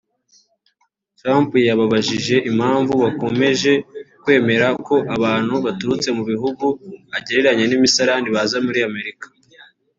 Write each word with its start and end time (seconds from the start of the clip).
Trump 1.19 1.51
yababajije 1.69 2.35
impamvu 2.49 2.93
bakomeje 3.03 3.71
kwemera 4.23 4.67
ko 4.87 4.95
abantu 5.15 5.55
baturuka 5.65 6.09
mu 6.17 6.23
bihugu 6.31 6.65
agereranya 7.17 7.63
n’imisarane 7.67 8.27
baza 8.35 8.57
muri 8.65 8.79
Amerika 8.89 9.27